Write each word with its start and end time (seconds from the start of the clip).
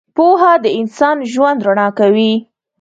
•پوهه 0.15 0.53
د 0.63 0.65
انسان 0.79 1.17
ژوند 1.31 1.59
رڼا 1.67 1.87
کوي. 1.99 2.33